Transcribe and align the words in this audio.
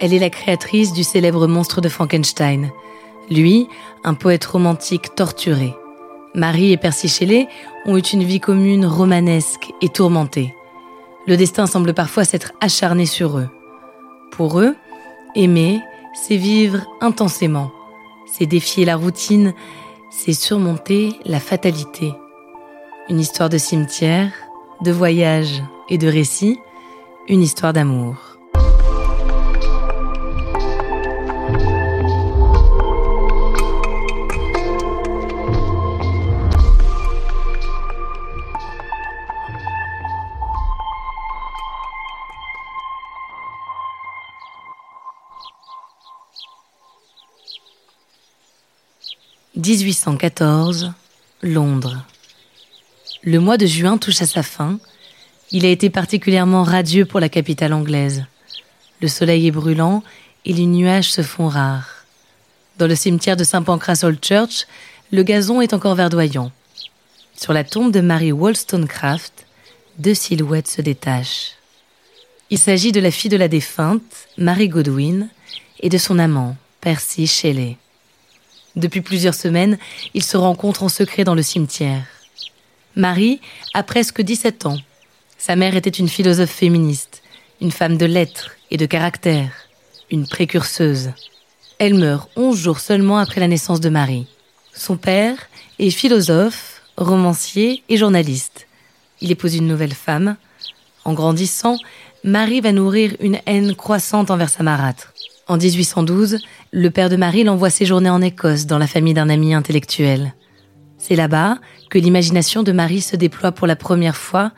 Elle 0.00 0.14
est 0.14 0.18
la 0.18 0.30
créatrice 0.30 0.94
du 0.94 1.04
célèbre 1.04 1.46
monstre 1.46 1.82
de 1.82 1.90
Frankenstein. 1.90 2.72
Lui, 3.30 3.68
un 4.02 4.14
poète 4.14 4.46
romantique 4.46 5.14
torturé. 5.14 5.74
Marie 6.34 6.72
et 6.72 6.78
Percy 6.78 7.08
Shelley 7.08 7.48
ont 7.84 7.98
eu 7.98 8.00
une 8.00 8.24
vie 8.24 8.40
commune 8.40 8.86
romanesque 8.86 9.70
et 9.82 9.90
tourmentée. 9.90 10.54
Le 11.26 11.36
destin 11.36 11.66
semble 11.66 11.92
parfois 11.92 12.24
s'être 12.24 12.52
acharné 12.60 13.04
sur 13.04 13.38
eux. 13.38 13.48
Pour 14.32 14.60
eux, 14.60 14.74
aimer, 15.34 15.80
c'est 16.14 16.36
vivre 16.36 16.86
intensément, 17.02 17.70
c'est 18.26 18.46
défier 18.46 18.86
la 18.86 18.96
routine, 18.96 19.52
c'est 20.10 20.32
surmonter 20.32 21.12
la 21.26 21.40
fatalité. 21.40 22.14
Une 23.10 23.20
histoire 23.20 23.50
de 23.50 23.58
cimetière, 23.58 24.32
de 24.82 24.92
voyage 24.92 25.62
et 25.90 25.98
de 25.98 26.08
récit, 26.08 26.58
une 27.28 27.42
histoire 27.42 27.72
d'amour. 27.74 28.29
1814, 49.60 50.92
Londres. 51.42 52.04
Le 53.22 53.40
mois 53.40 53.58
de 53.58 53.66
juin 53.66 53.98
touche 53.98 54.22
à 54.22 54.26
sa 54.26 54.42
fin. 54.42 54.78
Il 55.50 55.66
a 55.66 55.68
été 55.68 55.90
particulièrement 55.90 56.62
radieux 56.62 57.04
pour 57.04 57.20
la 57.20 57.28
capitale 57.28 57.74
anglaise. 57.74 58.24
Le 59.02 59.08
soleil 59.08 59.46
est 59.46 59.50
brûlant 59.50 60.02
et 60.46 60.54
les 60.54 60.66
nuages 60.66 61.10
se 61.10 61.22
font 61.22 61.48
rares. 61.48 62.06
Dans 62.78 62.86
le 62.86 62.94
cimetière 62.94 63.36
de 63.36 63.44
Saint 63.44 63.62
Pancras 63.62 64.00
Old 64.02 64.24
Church, 64.24 64.66
le 65.12 65.22
gazon 65.22 65.60
est 65.60 65.74
encore 65.74 65.94
verdoyant. 65.94 66.50
Sur 67.36 67.52
la 67.52 67.64
tombe 67.64 67.92
de 67.92 68.00
Mary 68.00 68.32
Wollstonecraft, 68.32 69.44
deux 69.98 70.14
silhouettes 70.14 70.68
se 70.68 70.80
détachent. 70.80 71.52
Il 72.48 72.58
s'agit 72.58 72.92
de 72.92 73.00
la 73.00 73.10
fille 73.10 73.30
de 73.30 73.36
la 73.36 73.48
défunte, 73.48 74.02
Mary 74.38 74.68
Godwin, 74.68 75.28
et 75.80 75.90
de 75.90 75.98
son 75.98 76.18
amant, 76.18 76.56
Percy 76.80 77.26
Shelley. 77.26 77.76
Depuis 78.76 79.00
plusieurs 79.00 79.34
semaines, 79.34 79.78
ils 80.14 80.24
se 80.24 80.36
rencontrent 80.36 80.82
en 80.82 80.88
secret 80.88 81.24
dans 81.24 81.34
le 81.34 81.42
cimetière. 81.42 82.04
Marie 82.96 83.40
a 83.74 83.82
presque 83.82 84.22
17 84.22 84.66
ans. 84.66 84.78
Sa 85.38 85.56
mère 85.56 85.76
était 85.76 85.90
une 85.90 86.08
philosophe 86.08 86.50
féministe, 86.50 87.22
une 87.60 87.72
femme 87.72 87.96
de 87.96 88.06
lettres 88.06 88.50
et 88.70 88.76
de 88.76 88.86
caractère, 88.86 89.50
une 90.10 90.26
précurseuse. 90.26 91.12
Elle 91.78 91.94
meurt 91.94 92.30
11 92.36 92.56
jours 92.56 92.80
seulement 92.80 93.18
après 93.18 93.40
la 93.40 93.48
naissance 93.48 93.80
de 93.80 93.88
Marie. 93.88 94.26
Son 94.74 94.96
père 94.96 95.36
est 95.78 95.90
philosophe, 95.90 96.82
romancier 96.96 97.82
et 97.88 97.96
journaliste. 97.96 98.66
Il 99.20 99.30
épouse 99.30 99.56
une 99.56 99.66
nouvelle 99.66 99.94
femme. 99.94 100.36
En 101.04 101.14
grandissant, 101.14 101.78
Marie 102.22 102.60
va 102.60 102.72
nourrir 102.72 103.16
une 103.20 103.38
haine 103.46 103.74
croissante 103.74 104.30
envers 104.30 104.50
sa 104.50 104.62
marâtre. 104.62 105.14
En 105.50 105.56
1812, 105.56 106.38
le 106.70 106.90
père 106.90 107.08
de 107.08 107.16
Marie 107.16 107.42
l'envoie 107.42 107.70
séjourner 107.70 108.08
en 108.08 108.22
Écosse 108.22 108.66
dans 108.66 108.78
la 108.78 108.86
famille 108.86 109.14
d'un 109.14 109.28
ami 109.28 109.52
intellectuel. 109.52 110.36
C'est 110.96 111.16
là-bas 111.16 111.58
que 111.90 111.98
l'imagination 111.98 112.62
de 112.62 112.70
Marie 112.70 113.00
se 113.00 113.16
déploie 113.16 113.50
pour 113.50 113.66
la 113.66 113.74
première 113.74 114.16
fois 114.16 114.52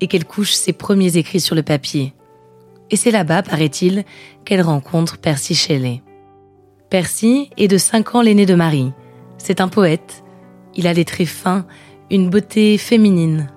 et 0.00 0.08
qu'elle 0.08 0.24
couche 0.24 0.54
ses 0.54 0.72
premiers 0.72 1.16
écrits 1.16 1.38
sur 1.38 1.54
le 1.54 1.62
papier. 1.62 2.12
Et 2.90 2.96
c'est 2.96 3.12
là-bas, 3.12 3.44
paraît-il, 3.44 4.02
qu'elle 4.44 4.62
rencontre 4.62 5.16
Percy 5.18 5.54
Shelley. 5.54 6.02
Percy 6.90 7.50
est 7.56 7.68
de 7.68 7.78
5 7.78 8.16
ans 8.16 8.22
l'aîné 8.22 8.44
de 8.44 8.56
Marie. 8.56 8.90
C'est 9.38 9.60
un 9.60 9.68
poète. 9.68 10.24
Il 10.74 10.88
a 10.88 10.94
des 10.94 11.04
traits 11.04 11.28
fins, 11.28 11.66
une 12.10 12.30
beauté 12.30 12.78
féminine. 12.78 13.48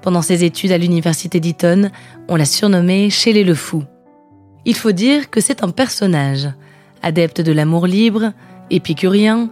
Pendant 0.00 0.22
ses 0.22 0.42
études 0.44 0.72
à 0.72 0.78
l'université 0.78 1.38
d'Eton, 1.38 1.90
on 2.28 2.36
l'a 2.36 2.46
surnommé 2.46 3.10
Shelley 3.10 3.44
le 3.44 3.54
Fou. 3.54 3.84
Il 4.68 4.76
faut 4.76 4.92
dire 4.92 5.30
que 5.30 5.40
c'est 5.40 5.64
un 5.64 5.70
personnage. 5.70 6.46
Adepte 7.02 7.40
de 7.40 7.52
l'amour 7.52 7.86
libre, 7.86 8.34
épicurien, 8.68 9.48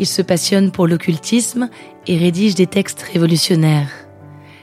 il 0.00 0.06
se 0.06 0.22
passionne 0.22 0.72
pour 0.72 0.88
l'occultisme 0.88 1.70
et 2.08 2.18
rédige 2.18 2.56
des 2.56 2.66
textes 2.66 3.02
révolutionnaires. 3.02 3.92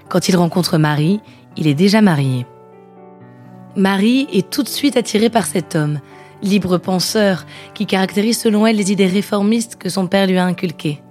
Quand 0.09 0.27
il 0.27 0.35
rencontre 0.35 0.77
Marie, 0.77 1.21
il 1.55 1.67
est 1.67 1.73
déjà 1.73 2.01
marié. 2.01 2.45
Marie 3.77 4.27
est 4.33 4.49
tout 4.49 4.61
de 4.61 4.67
suite 4.67 4.97
attirée 4.97 5.29
par 5.29 5.45
cet 5.45 5.73
homme, 5.73 6.01
libre 6.41 6.77
penseur, 6.79 7.45
qui 7.73 7.85
caractérise 7.85 8.39
selon 8.39 8.67
elle 8.67 8.75
les 8.75 8.91
idées 8.91 9.07
réformistes 9.07 9.77
que 9.77 9.87
son 9.87 10.07
père 10.07 10.27
lui 10.27 10.37
a 10.37 10.43
inculquées. 10.43 11.01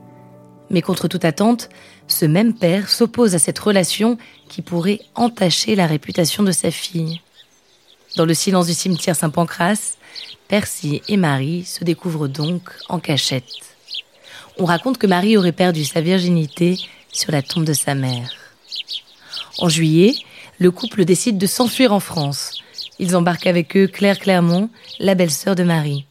Mais 0.69 0.83
contre 0.83 1.09
toute 1.09 1.25
attente, 1.25 1.71
ce 2.09 2.27
même 2.27 2.53
père 2.53 2.91
s'oppose 2.91 3.35
à 3.35 3.39
cette 3.39 3.59
relation 3.59 4.19
qui 4.51 4.61
pourrait 4.61 5.01
entacher 5.15 5.77
la 5.77 5.87
réputation 5.87 6.43
de 6.43 6.53
sa 6.53 6.71
fille. 6.71 7.23
Dans 8.17 8.27
le 8.27 8.35
silence 8.35 8.67
du 8.67 8.75
cimetière 8.75 9.17
Saint-Pancras, 9.17 9.97
Percy 10.49 11.01
et 11.09 11.17
Marie 11.17 11.65
se 11.65 11.83
découvrent 11.83 12.29
donc 12.29 12.71
en 12.91 12.99
cachette. 12.99 13.45
On 14.59 14.67
raconte 14.67 14.99
que 14.99 15.07
Marie 15.07 15.39
aurait 15.39 15.53
perdu 15.53 15.85
sa 15.85 16.03
virginité 16.03 16.79
sur 17.11 17.33
la 17.33 17.41
tombe 17.41 17.65
de 17.65 17.73
sa 17.73 17.95
mère. 17.95 18.31
En 19.59 19.71
juillet, 19.71 20.15
le 20.59 20.71
couple 20.71 21.07
décide 21.07 21.39
de 21.39 21.47
s'enfuir 21.47 21.95
en 21.95 22.01
France. 22.01 22.63
Ils 22.99 23.17
embarquent 23.17 23.47
avec 23.47 23.77
eux 23.79 23.87
Claire 23.87 24.19
Clermont, 24.19 24.69
la 24.99 25.15
belle-sœur 25.15 25.55
de 25.55 25.63
Marie. 25.63 26.07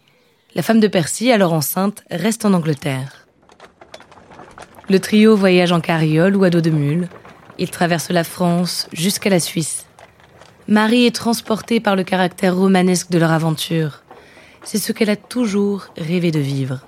La 0.55 0.63
femme 0.63 0.79
de 0.79 0.87
Percy, 0.87 1.31
alors 1.31 1.53
enceinte, 1.53 2.03
reste 2.09 2.43
en 2.45 2.53
Angleterre. 2.53 3.27
Le 4.89 4.99
trio 4.99 5.35
voyage 5.35 5.71
en 5.71 5.79
carriole 5.81 6.35
ou 6.35 6.43
à 6.43 6.49
dos 6.49 6.61
de 6.61 6.71
mule. 6.71 7.09
Ils 7.59 7.69
traversent 7.69 8.09
la 8.09 8.23
France 8.23 8.87
jusqu'à 8.91 9.29
la 9.29 9.39
Suisse. 9.39 9.85
Marie 10.67 11.05
est 11.05 11.15
transportée 11.15 11.79
par 11.79 11.95
le 11.95 12.03
caractère 12.03 12.55
romanesque 12.55 13.09
de 13.09 13.17
leur 13.17 13.31
aventure. 13.31 14.03
C'est 14.63 14.77
ce 14.77 14.91
qu'elle 14.91 15.09
a 15.09 15.15
toujours 15.15 15.87
rêvé 15.97 16.29
de 16.31 16.39
vivre. 16.39 16.81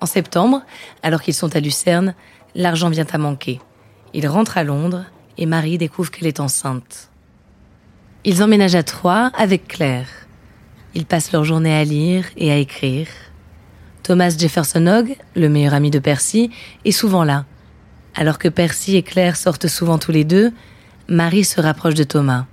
En 0.00 0.06
septembre, 0.06 0.62
alors 1.02 1.20
qu'ils 1.20 1.34
sont 1.34 1.54
à 1.54 1.60
Lucerne, 1.60 2.14
l'argent 2.54 2.88
vient 2.88 3.06
à 3.12 3.18
manquer. 3.18 3.60
Ils 4.14 4.26
rentrent 4.26 4.56
à 4.56 4.64
Londres 4.64 5.04
et 5.36 5.44
Marie 5.44 5.76
découvre 5.76 6.10
qu'elle 6.10 6.28
est 6.28 6.40
enceinte. 6.40 7.10
Ils 8.24 8.42
emménagent 8.42 8.74
à 8.74 8.82
Troyes 8.82 9.30
avec 9.36 9.68
Claire. 9.68 10.08
Ils 10.94 11.04
passent 11.04 11.32
leur 11.32 11.44
journée 11.44 11.74
à 11.74 11.84
lire 11.84 12.24
et 12.38 12.50
à 12.50 12.56
écrire. 12.56 13.08
Thomas 14.02 14.34
Jefferson 14.36 14.86
Hogg, 14.86 15.16
le 15.36 15.50
meilleur 15.50 15.74
ami 15.74 15.90
de 15.90 15.98
Percy, 15.98 16.50
est 16.86 16.92
souvent 16.92 17.24
là. 17.24 17.44
Alors 18.14 18.38
que 18.38 18.48
Percy 18.48 18.96
et 18.96 19.02
Claire 19.02 19.36
sortent 19.36 19.68
souvent 19.68 19.98
tous 19.98 20.10
les 20.10 20.24
deux, 20.24 20.52
Marie 21.08 21.44
se 21.44 21.60
rapproche 21.60 21.94
de 21.94 22.04
Thomas. 22.04 22.46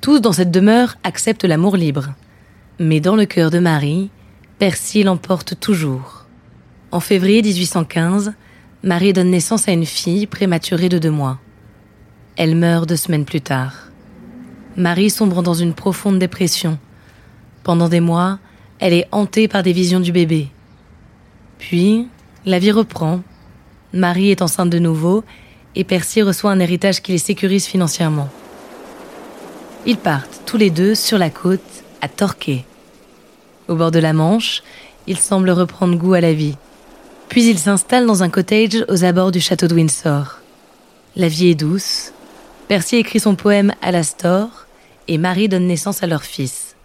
Tous 0.00 0.20
dans 0.20 0.32
cette 0.32 0.50
demeure 0.50 0.96
acceptent 1.02 1.44
l'amour 1.44 1.76
libre. 1.76 2.14
Mais 2.78 3.00
dans 3.00 3.16
le 3.16 3.26
cœur 3.26 3.50
de 3.50 3.58
Marie, 3.58 4.10
Percy 4.58 5.02
l'emporte 5.02 5.58
toujours. 5.58 6.26
En 6.92 7.00
février 7.00 7.42
1815, 7.42 8.32
Marie 8.84 9.12
donne 9.12 9.30
naissance 9.30 9.68
à 9.68 9.72
une 9.72 9.86
fille 9.86 10.26
prématurée 10.26 10.88
de 10.88 10.98
deux 10.98 11.10
mois. 11.10 11.38
Elle 12.36 12.54
meurt 12.54 12.88
deux 12.88 12.96
semaines 12.96 13.24
plus 13.24 13.40
tard. 13.40 13.90
Marie 14.76 15.10
sombre 15.10 15.42
dans 15.42 15.54
une 15.54 15.74
profonde 15.74 16.20
dépression. 16.20 16.78
Pendant 17.64 17.88
des 17.88 18.00
mois, 18.00 18.38
elle 18.78 18.92
est 18.92 19.08
hantée 19.10 19.48
par 19.48 19.64
des 19.64 19.72
visions 19.72 19.98
du 19.98 20.12
bébé. 20.12 20.48
Puis, 21.58 22.06
la 22.46 22.60
vie 22.60 22.70
reprend. 22.70 23.20
Marie 23.92 24.30
est 24.30 24.42
enceinte 24.42 24.70
de 24.70 24.78
nouveau 24.78 25.24
et 25.74 25.82
Percy 25.82 26.22
reçoit 26.22 26.52
un 26.52 26.60
héritage 26.60 27.02
qui 27.02 27.10
les 27.10 27.18
sécurise 27.18 27.66
financièrement. 27.66 28.28
Ils 29.86 29.96
partent 29.96 30.42
tous 30.44 30.56
les 30.56 30.70
deux 30.70 30.94
sur 30.94 31.18
la 31.18 31.30
côte, 31.30 31.60
à 32.00 32.08
Torquay. 32.08 32.64
Au 33.68 33.74
bord 33.74 33.90
de 33.90 33.98
la 33.98 34.12
Manche, 34.12 34.62
ils 35.06 35.18
semblent 35.18 35.50
reprendre 35.50 35.96
goût 35.96 36.14
à 36.14 36.20
la 36.20 36.32
vie. 36.32 36.56
Puis 37.28 37.48
ils 37.48 37.58
s'installent 37.58 38.06
dans 38.06 38.22
un 38.22 38.30
cottage 38.30 38.84
aux 38.88 39.04
abords 39.04 39.32
du 39.32 39.40
château 39.40 39.66
de 39.66 39.74
Windsor. 39.74 40.40
La 41.16 41.28
vie 41.28 41.48
est 41.48 41.54
douce. 41.54 42.12
Percy 42.68 42.96
écrit 42.96 43.20
son 43.20 43.34
poème 43.34 43.72
Alastor 43.82 44.66
et 45.06 45.18
Marie 45.18 45.48
donne 45.48 45.66
naissance 45.66 46.02
à 46.02 46.06
leur 46.06 46.22
fils. 46.22 46.76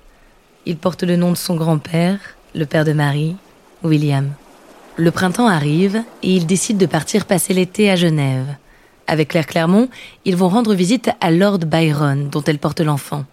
Il 0.65 0.77
porte 0.77 1.03
le 1.03 1.15
nom 1.15 1.31
de 1.31 1.37
son 1.37 1.55
grand-père, 1.55 2.19
le 2.55 2.65
père 2.65 2.85
de 2.85 2.93
Marie, 2.93 3.35
William. 3.83 4.29
Le 4.95 5.11
printemps 5.11 5.47
arrive 5.47 6.03
et 6.21 6.35
ils 6.35 6.45
décident 6.45 6.79
de 6.79 6.85
partir 6.85 7.25
passer 7.25 7.53
l'été 7.53 7.89
à 7.89 7.95
Genève. 7.95 8.55
Avec 9.07 9.29
Claire 9.29 9.45
Clermont, 9.45 9.89
ils 10.25 10.35
vont 10.35 10.49
rendre 10.49 10.73
visite 10.73 11.09
à 11.19 11.31
Lord 11.31 11.59
Byron, 11.59 12.29
dont 12.29 12.43
elle 12.43 12.59
porte 12.59 12.81
l'enfant. 12.81 13.25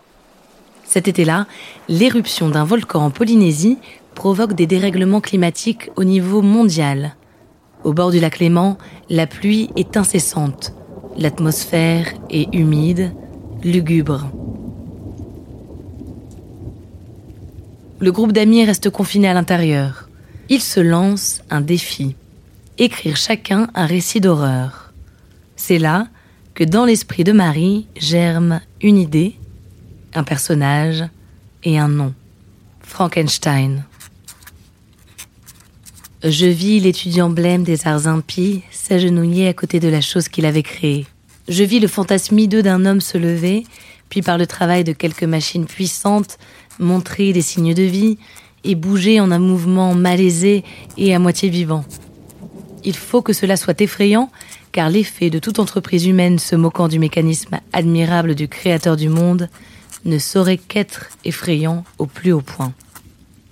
Cet 0.84 1.06
été-là, 1.06 1.46
l'éruption 1.88 2.48
d'un 2.48 2.64
volcan 2.64 3.04
en 3.04 3.10
Polynésie 3.10 3.78
provoque 4.14 4.54
des 4.54 4.66
dérèglements 4.66 5.20
climatiques 5.20 5.90
au 5.96 6.04
niveau 6.04 6.42
mondial. 6.42 7.14
Au 7.84 7.92
bord 7.92 8.10
du 8.10 8.18
lac 8.18 8.40
Léman, 8.40 8.76
la 9.08 9.26
pluie 9.26 9.70
est 9.76 9.96
incessante. 9.96 10.72
L'atmosphère 11.16 12.06
est 12.28 12.52
humide, 12.54 13.12
lugubre. 13.62 14.30
Le 18.00 18.12
groupe 18.12 18.32
d'amis 18.32 18.64
reste 18.64 18.88
confiné 18.88 19.28
à 19.28 19.34
l'intérieur. 19.34 20.08
Ils 20.48 20.62
se 20.62 20.80
lancent 20.80 21.42
un 21.50 21.60
défi. 21.60 22.16
Écrire 22.78 23.16
chacun 23.16 23.68
un 23.74 23.84
récit 23.84 24.20
d'horreur. 24.20 24.79
C'est 25.62 25.78
là 25.78 26.08
que 26.54 26.64
dans 26.64 26.86
l'esprit 26.86 27.22
de 27.22 27.32
Marie 27.32 27.86
germe 27.94 28.62
une 28.80 28.96
idée, 28.96 29.36
un 30.14 30.24
personnage 30.24 31.04
et 31.64 31.78
un 31.78 31.86
nom. 31.86 32.14
Frankenstein. 32.80 33.84
Je 36.24 36.46
vis 36.46 36.80
l'étudiant 36.80 37.28
blême 37.28 37.62
des 37.62 37.86
arts 37.86 38.08
impies 38.08 38.62
s'agenouiller 38.70 39.48
à 39.48 39.52
côté 39.52 39.80
de 39.80 39.88
la 39.88 40.00
chose 40.00 40.30
qu'il 40.30 40.46
avait 40.46 40.62
créée. 40.62 41.06
Je 41.46 41.62
vis 41.62 41.78
le 41.78 41.88
fantasme 41.88 42.38
hideux 42.38 42.62
d'un 42.62 42.86
homme 42.86 43.02
se 43.02 43.18
lever, 43.18 43.66
puis 44.08 44.22
par 44.22 44.38
le 44.38 44.46
travail 44.46 44.82
de 44.82 44.92
quelques 44.92 45.24
machines 45.24 45.66
puissantes, 45.66 46.38
montrer 46.78 47.34
des 47.34 47.42
signes 47.42 47.74
de 47.74 47.82
vie 47.82 48.16
et 48.64 48.74
bouger 48.74 49.20
en 49.20 49.30
un 49.30 49.38
mouvement 49.38 49.94
malaisé 49.94 50.64
et 50.96 51.14
à 51.14 51.18
moitié 51.18 51.50
vivant. 51.50 51.84
Il 52.82 52.96
faut 52.96 53.20
que 53.20 53.34
cela 53.34 53.58
soit 53.58 53.78
effrayant, 53.82 54.30
car 54.72 54.88
l'effet 54.88 55.30
de 55.30 55.38
toute 55.38 55.58
entreprise 55.58 56.06
humaine 56.06 56.38
se 56.38 56.56
moquant 56.56 56.88
du 56.88 56.98
mécanisme 56.98 57.58
admirable 57.72 58.34
du 58.34 58.48
Créateur 58.48 58.96
du 58.96 59.08
monde 59.08 59.48
ne 60.04 60.18
saurait 60.18 60.58
qu'être 60.58 61.08
effrayant 61.24 61.84
au 61.98 62.06
plus 62.06 62.32
haut 62.32 62.40
point. 62.40 62.72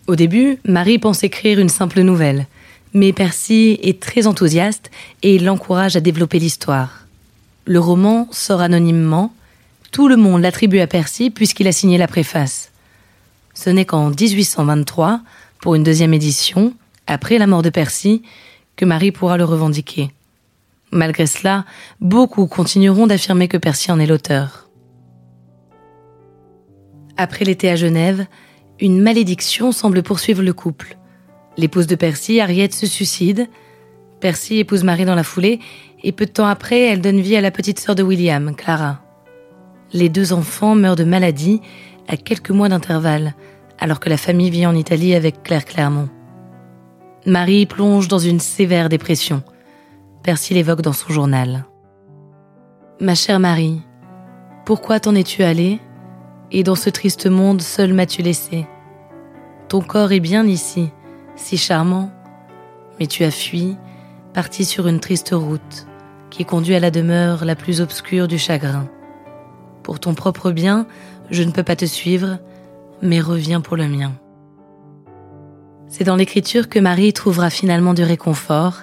Au 0.06 0.16
début, 0.16 0.58
Marie 0.64 0.98
pense 0.98 1.22
écrire 1.22 1.58
une 1.58 1.68
simple 1.68 2.00
nouvelle, 2.00 2.46
mais 2.94 3.12
Percy 3.12 3.78
est 3.82 4.00
très 4.00 4.26
enthousiaste 4.26 4.90
et 5.22 5.38
l'encourage 5.38 5.96
à 5.96 6.00
développer 6.00 6.38
l'histoire. 6.38 7.06
Le 7.66 7.80
roman 7.80 8.28
sort 8.30 8.62
anonymement, 8.62 9.34
tout 9.92 10.08
le 10.08 10.16
monde 10.16 10.42
l'attribue 10.42 10.78
à 10.78 10.86
Percy 10.86 11.30
puisqu'il 11.30 11.68
a 11.68 11.72
signé 11.72 11.98
la 11.98 12.08
préface. 12.08 12.70
Ce 13.52 13.68
n'est 13.68 13.84
qu'en 13.84 14.10
1823, 14.10 15.20
pour 15.60 15.74
une 15.74 15.82
deuxième 15.82 16.14
édition, 16.14 16.72
après 17.06 17.38
la 17.38 17.46
mort 17.46 17.62
de 17.62 17.70
Percy, 17.70 18.22
que 18.76 18.84
Marie 18.84 19.12
pourra 19.12 19.36
le 19.36 19.44
revendiquer. 19.44 20.10
Malgré 20.90 21.26
cela, 21.26 21.64
beaucoup 22.00 22.46
continueront 22.46 23.06
d'affirmer 23.06 23.48
que 23.48 23.56
Percy 23.56 23.92
en 23.92 24.00
est 24.00 24.06
l'auteur. 24.06 24.68
Après 27.16 27.44
l'été 27.44 27.68
à 27.68 27.76
Genève, 27.76 28.26
une 28.80 29.02
malédiction 29.02 29.72
semble 29.72 30.02
poursuivre 30.02 30.42
le 30.42 30.52
couple. 30.52 30.96
L'épouse 31.56 31.88
de 31.88 31.96
Percy, 31.96 32.40
Harriet, 32.40 32.70
se 32.70 32.86
suicide. 32.86 33.48
Percy 34.20 34.58
épouse 34.58 34.84
Marie 34.84 35.04
dans 35.04 35.16
la 35.16 35.24
foulée, 35.24 35.58
et 36.04 36.12
peu 36.12 36.26
de 36.26 36.30
temps 36.30 36.46
après, 36.46 36.80
elle 36.80 37.00
donne 37.00 37.20
vie 37.20 37.36
à 37.36 37.40
la 37.40 37.50
petite 37.50 37.80
sœur 37.80 37.96
de 37.96 38.04
William, 38.04 38.54
Clara. 38.54 39.00
Les 39.92 40.08
deux 40.08 40.32
enfants 40.32 40.74
meurent 40.74 40.96
de 40.96 41.04
maladie 41.04 41.60
à 42.06 42.16
quelques 42.16 42.50
mois 42.50 42.68
d'intervalle, 42.68 43.34
alors 43.78 44.00
que 44.00 44.08
la 44.08 44.16
famille 44.16 44.50
vit 44.50 44.66
en 44.66 44.74
Italie 44.74 45.14
avec 45.14 45.42
Claire 45.42 45.64
Clermont. 45.64 46.08
Marie 47.26 47.66
plonge 47.66 48.08
dans 48.08 48.18
une 48.18 48.40
sévère 48.40 48.88
dépression. 48.88 49.42
Percy 50.22 50.52
l'évoque 50.52 50.82
dans 50.82 50.92
son 50.92 51.12
journal. 51.12 51.64
Ma 53.00 53.14
chère 53.14 53.38
Marie, 53.38 53.80
pourquoi 54.66 55.00
t'en 55.00 55.14
es-tu 55.14 55.42
allée? 55.42 55.80
Et 56.50 56.64
dans 56.64 56.74
ce 56.74 56.90
triste 56.90 57.26
monde, 57.26 57.62
seul 57.62 57.94
m'as-tu 57.94 58.22
laissé? 58.22 58.66
Ton 59.68 59.80
corps 59.80 60.12
est 60.12 60.20
bien 60.20 60.46
ici, 60.46 60.90
si 61.36 61.56
charmant, 61.56 62.10
mais 62.98 63.06
tu 63.06 63.22
as 63.22 63.30
fui, 63.30 63.76
parti 64.34 64.64
sur 64.64 64.88
une 64.88 65.00
triste 65.00 65.30
route 65.32 65.86
qui 66.30 66.44
conduit 66.44 66.74
à 66.74 66.80
la 66.80 66.90
demeure 66.90 67.44
la 67.44 67.54
plus 67.54 67.80
obscure 67.80 68.28
du 68.28 68.38
chagrin. 68.38 68.88
Pour 69.82 70.00
ton 70.00 70.14
propre 70.14 70.50
bien, 70.50 70.86
je 71.30 71.42
ne 71.42 71.52
peux 71.52 71.62
pas 71.62 71.76
te 71.76 71.84
suivre, 71.84 72.38
mais 73.02 73.20
reviens 73.20 73.60
pour 73.60 73.76
le 73.76 73.88
mien. 73.88 74.12
C'est 75.86 76.04
dans 76.04 76.16
l'écriture 76.16 76.68
que 76.68 76.78
Marie 76.78 77.12
trouvera 77.12 77.50
finalement 77.50 77.94
du 77.94 78.02
réconfort 78.02 78.82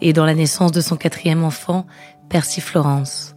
et 0.00 0.12
dans 0.12 0.24
la 0.24 0.34
naissance 0.34 0.72
de 0.72 0.80
son 0.80 0.96
quatrième 0.96 1.44
enfant, 1.44 1.86
Percy 2.28 2.60
Florence. 2.60 3.34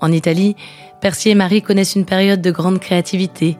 En 0.00 0.10
Italie, 0.10 0.56
Percy 1.00 1.30
et 1.30 1.34
Marie 1.34 1.62
connaissent 1.62 1.94
une 1.94 2.04
période 2.04 2.40
de 2.40 2.50
grande 2.50 2.80
créativité. 2.80 3.56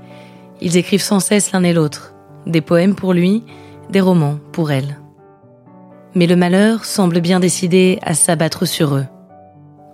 Ils 0.60 0.76
écrivent 0.76 1.02
sans 1.02 1.20
cesse 1.20 1.52
l'un 1.52 1.62
et 1.62 1.72
l'autre, 1.72 2.14
des 2.46 2.60
poèmes 2.60 2.94
pour 2.94 3.12
lui, 3.12 3.44
des 3.90 4.00
romans 4.00 4.38
pour 4.52 4.70
elle. 4.70 4.98
Mais 6.14 6.26
le 6.26 6.36
malheur 6.36 6.84
semble 6.84 7.20
bien 7.20 7.40
décidé 7.40 7.98
à 8.02 8.14
s'abattre 8.14 8.66
sur 8.66 8.94
eux. 8.94 9.06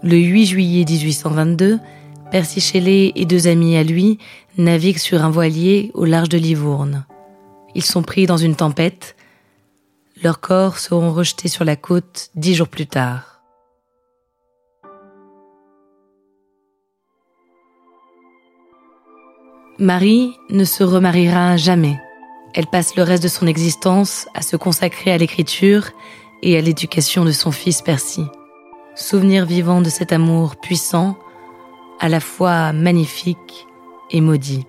Le 0.03 0.17
8 0.17 0.47
juillet 0.47 0.85
1822, 0.89 1.79
Percy 2.31 2.61
Shelley 2.61 3.13
et 3.15 3.25
deux 3.25 3.47
amis 3.47 3.77
à 3.77 3.83
lui 3.83 4.19
naviguent 4.57 4.99
sur 4.99 5.25
un 5.25 5.31
voilier 5.31 5.91
au 5.95 6.05
large 6.05 6.29
de 6.29 6.39
Livourne. 6.39 7.05
Ils 7.75 7.85
sont 7.85 8.03
pris 8.03 8.27
dans 8.27 8.37
une 8.37 8.57
tempête. 8.57 9.17
Leurs 10.23 10.41
corps 10.41 10.79
seront 10.79 11.13
rejetés 11.13 11.49
sur 11.49 11.65
la 11.65 11.77
côte 11.77 12.31
dix 12.35 12.55
jours 12.55 12.69
plus 12.69 12.87
tard. 12.87 13.41
Marie 19.79 20.33
ne 20.51 20.65
se 20.65 20.83
remariera 20.83 21.57
jamais. 21.57 22.01
Elle 22.53 22.67
passe 22.67 22.97
le 22.97 23.05
reste 23.05 23.23
de 23.23 23.29
son 23.29 23.47
existence 23.47 24.27
à 24.35 24.43
se 24.43 24.57
consacrer 24.57 25.13
à 25.13 25.19
l'écriture 25.19 25.91
et 26.43 26.59
à 26.59 26.61
l'éducation 26.61 27.25
de 27.25 27.31
son 27.31 27.53
fils 27.53 27.81
Percy. 27.81 28.25
Souvenir 28.97 29.47
vivant 29.47 29.81
de 29.81 29.89
cet 29.89 30.13
amour 30.13 30.57
puissant, 30.57 31.17
à 32.01 32.09
la 32.09 32.19
fois 32.19 32.73
magnifique 32.73 33.67
et 34.11 34.21
maudit. 34.21 34.67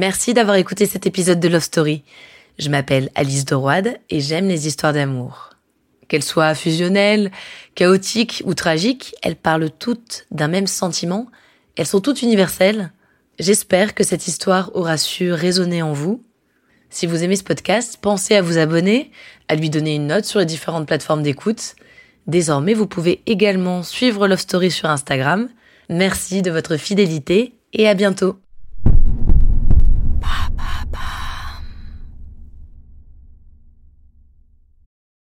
Merci 0.00 0.32
d'avoir 0.32 0.56
écouté 0.56 0.86
cet 0.86 1.04
épisode 1.04 1.40
de 1.40 1.48
Love 1.48 1.62
Story. 1.62 2.04
Je 2.58 2.70
m'appelle 2.70 3.10
Alice 3.14 3.44
Doroide 3.44 4.00
et 4.08 4.22
j'aime 4.22 4.48
les 4.48 4.66
histoires 4.66 4.94
d'amour. 4.94 5.50
Qu'elles 6.08 6.22
soient 6.22 6.54
fusionnelles, 6.54 7.30
chaotiques 7.74 8.42
ou 8.46 8.54
tragiques, 8.54 9.14
elles 9.20 9.36
parlent 9.36 9.68
toutes 9.68 10.24
d'un 10.30 10.48
même 10.48 10.66
sentiment. 10.66 11.26
Elles 11.76 11.84
sont 11.84 12.00
toutes 12.00 12.22
universelles. 12.22 12.92
J'espère 13.38 13.94
que 13.94 14.02
cette 14.02 14.26
histoire 14.26 14.70
aura 14.74 14.96
su 14.96 15.34
résonner 15.34 15.82
en 15.82 15.92
vous. 15.92 16.24
Si 16.88 17.06
vous 17.06 17.22
aimez 17.22 17.36
ce 17.36 17.44
podcast, 17.44 17.98
pensez 18.00 18.36
à 18.36 18.40
vous 18.40 18.56
abonner, 18.56 19.10
à 19.48 19.54
lui 19.54 19.68
donner 19.68 19.96
une 19.96 20.06
note 20.06 20.24
sur 20.24 20.40
les 20.40 20.46
différentes 20.46 20.86
plateformes 20.86 21.22
d'écoute. 21.22 21.74
Désormais, 22.26 22.72
vous 22.72 22.86
pouvez 22.86 23.20
également 23.26 23.82
suivre 23.82 24.28
Love 24.28 24.40
Story 24.40 24.70
sur 24.70 24.88
Instagram. 24.88 25.50
Merci 25.90 26.40
de 26.40 26.50
votre 26.50 26.78
fidélité 26.78 27.52
et 27.74 27.86
à 27.86 27.92
bientôt. 27.92 28.38